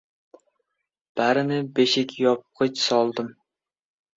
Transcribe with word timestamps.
Barini 1.21 1.59
beshikyopg‘ich 1.81 2.83
soldim. 2.89 3.33